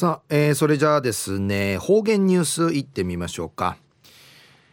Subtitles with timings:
[0.00, 3.76] さあ、えー、それじゃあですね方言ニュースいってみましょうか、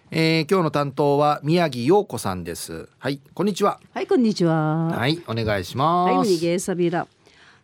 [0.09, 2.88] えー、今日の担当は宮城陽子さんです。
[2.97, 3.82] はいこんにちは。
[3.94, 4.86] はいこんにちは。
[4.86, 6.16] はいお願いします。
[6.16, 7.05] はい逃げさびら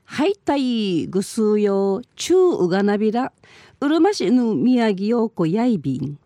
[0.03, 3.31] はいたいぐすうよ中うがなびら
[3.79, 6.19] うるま市の宮城陽子やいびん。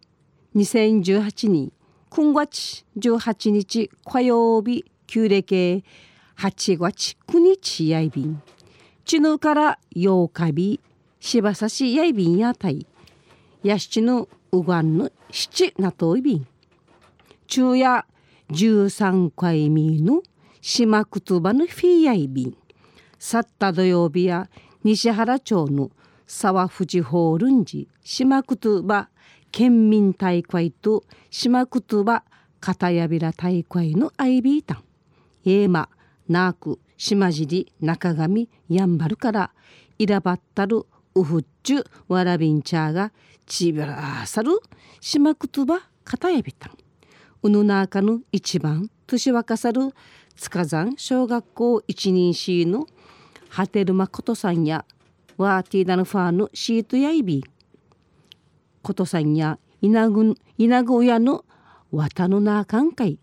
[0.55, 1.71] 2018年
[2.09, 5.83] 9月18日火曜日旧暦
[6.35, 8.41] 8月9日やいびん。
[9.05, 10.79] ちぬから8日日
[11.19, 12.85] 柴さしやいびんやたい。
[13.63, 16.47] やしちぬうがんぬ七なといびん。
[17.47, 18.05] 昼夜
[18.51, 20.21] 13回目の
[20.61, 22.57] 島くつばのフィーヤイビン
[23.19, 24.49] 去った土曜日や
[24.83, 25.91] 西原町の
[26.25, 29.09] 沢藤ホールンジ島くつば
[29.51, 32.23] 県民大会と島くつば
[32.59, 34.83] 片やびら大会のアイビータン。
[35.45, 35.89] エーマ
[36.27, 39.51] ナーク島尻中上やんばるから
[39.97, 40.85] いらばったる
[41.17, 43.11] ウフッチュわらびんちゃが
[43.47, 44.59] ちびらさる
[45.01, 46.77] 島くつば片やびたん
[47.41, 49.93] うぬなかの一番年若さる
[50.35, 52.85] 塚山小学校一人シーの
[53.49, 54.85] ハテルマことさんや
[55.37, 57.43] ワーティーダのファーのシートやいび。
[58.83, 61.45] ことさんや稲ぐ稲ぐ親の
[61.91, 63.19] 綿のなあかんかい。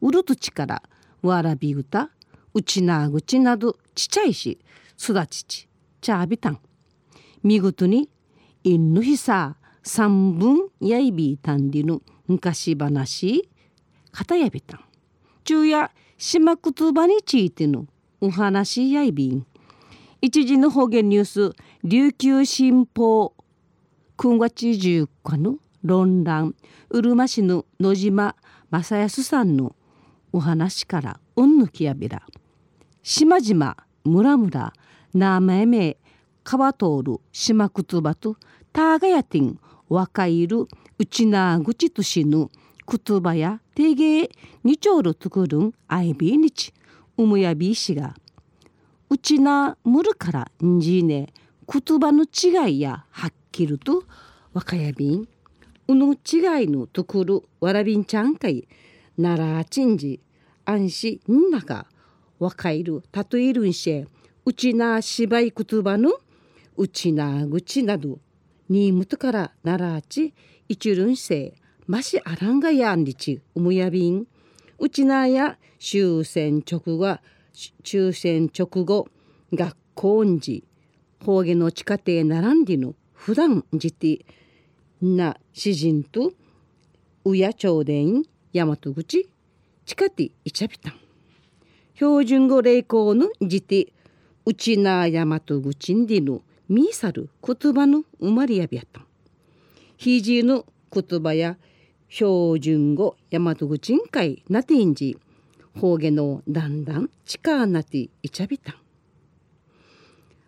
[0.00, 0.82] うるとちから
[1.22, 2.10] わらび歌
[2.52, 4.58] うちなぐちなどちちゃいし
[4.96, 5.68] すだちち
[6.00, 6.58] ちゃびたん。
[7.42, 8.08] 見事に
[8.64, 13.48] いんぬひさ三分やいびたんりの昔話
[14.12, 14.80] 片やびたん
[15.44, 17.86] 昼夜島くつばについての
[18.20, 19.46] お話やいびん
[20.20, 21.52] 一時の方言ニュース
[21.84, 23.34] 琉球新報。
[24.16, 26.56] 9月14日の論壇。
[26.90, 28.34] うるま市の野島
[28.68, 29.76] 正康さんの
[30.32, 32.22] お話からうんぬきやびら。
[33.04, 34.72] 島々村々
[35.14, 35.96] 名前名
[36.50, 38.36] 川通る島くつばと
[38.72, 39.60] ターガヤティン
[39.90, 40.66] 若いる
[40.98, 42.48] うちなぐちとしぬ
[42.86, 44.30] くつばやてげ
[44.64, 46.72] にちょうるとくるんあいびにち。
[47.18, 48.14] うむやびしが
[49.10, 51.34] うちなむるからんじね
[51.66, 54.04] くつばの違いやはっきりと
[54.54, 55.28] 若やびん。
[55.86, 58.66] うぬ違いのとくるわらびんちゃんかい
[59.18, 60.18] ならちんじ。
[60.64, 61.84] あんしんなか
[62.38, 64.06] 若いるたとえるんし
[64.46, 66.12] うちなしばいくつばの
[66.80, 68.20] うちなぐちなど
[68.68, 70.32] にむとからならち
[70.68, 71.54] いちるんせ
[71.88, 74.26] ましあらんがやんりちうむやびん。
[74.78, 77.18] うちなや終戦直後
[77.82, 79.08] 終戦直後
[79.52, 80.62] 学校んじ
[81.24, 84.24] 方言の地下庭並んでの普段じて
[85.02, 86.30] な詩人と
[87.24, 88.22] うや朝伝
[88.54, 89.28] 大和口
[89.84, 90.94] 地下庭いちゃびたん。
[91.96, 93.92] 標準語例行のじて
[94.46, 99.00] うちな大和口んでのミーサル言葉の生まれやびやった。
[99.00, 99.04] ん
[99.96, 101.56] ひじの言葉や
[102.08, 105.18] 標準語大和口んかいなてんじ。
[105.78, 108.74] 方言のだんだん近なていちゃびたん。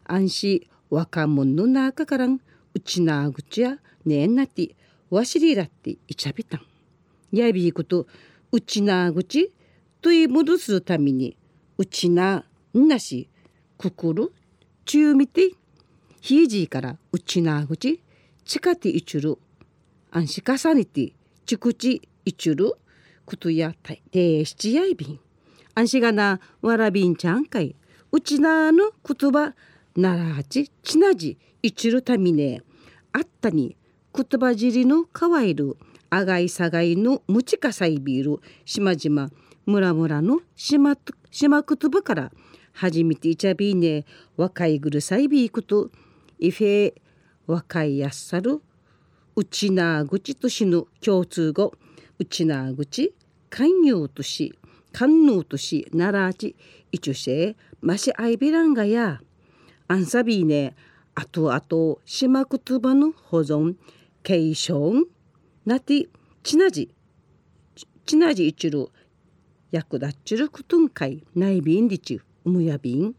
[0.04, 2.40] 安心若者の中からん
[2.74, 4.74] うちなぐちやねえなて
[5.08, 6.66] わしりらっていちゃびたん。
[7.32, 8.06] やびいこと
[8.52, 9.52] うちなぐち
[10.02, 11.36] とい戻すために
[11.78, 12.44] うちな
[12.74, 13.28] なし
[13.78, 14.32] くくる
[14.84, 15.52] 中見て
[16.20, 18.02] ひいじからうちなぐち
[18.44, 19.38] 近ていちゅる
[20.10, 21.12] 安心重ねて
[21.46, 22.74] ちくちいちゅる
[23.24, 25.20] ことやたいでしちやいびん。
[25.74, 27.74] 安心がなわらびんちゃんかい。
[28.12, 29.54] うちなの言葉
[29.96, 32.62] ならはちちなじいちるたみね。
[33.12, 33.76] あったに
[34.14, 35.76] 言葉尻のかわいる
[36.10, 39.30] あがいさがいのむちかさいびるしまじま
[39.64, 40.96] むらむらのしま
[41.30, 42.32] しまくつばから
[42.72, 44.04] 初めていちゃびいね。
[44.36, 45.90] 若いぐるさいびいこと
[46.40, 46.94] いフェ
[47.46, 48.62] 若いやっさる
[49.36, 51.74] うちなぐちとしぬ共通語
[52.18, 53.14] うちなぐち
[53.50, 54.58] 勧誘とし
[54.90, 56.56] 官能としならち
[56.90, 59.20] いちゅせましあいびらんがや
[59.86, 60.74] アンサビーね
[61.14, 63.74] あとあとしまくつばの保存
[64.22, 64.94] 継承
[65.66, 66.08] なて
[66.42, 66.90] ちなじ
[68.06, 68.88] ちなじいちる
[69.70, 73.14] 役立っちるくとんかいないびんりちうむやびん。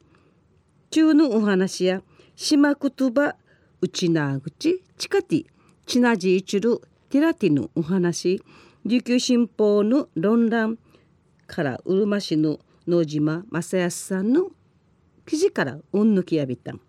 [0.89, 2.01] 中のお話や。
[2.35, 3.35] しまくつば
[3.81, 5.45] うちなぐちちかて
[5.85, 8.41] ちなじいちるティラティのお話
[8.85, 10.77] 琉球新報の論壇
[11.47, 14.47] からうるま市の野島正康さんの
[15.25, 16.81] 記事からうんぬきやびたん。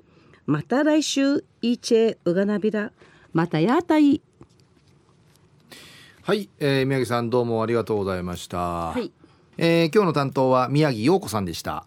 [0.46, 2.92] また来週いちえうがなびら。
[3.32, 4.20] またやたい。
[6.22, 9.12] はい、えー、宮城さんどうもありがとうございました、はい。
[9.58, 11.86] えー今日の担当は宮城陽子さんでした